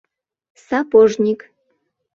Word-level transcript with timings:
—Сапожник! 0.65 1.39